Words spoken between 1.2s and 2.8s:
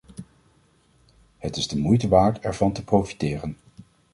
Het is de moeite waard ervan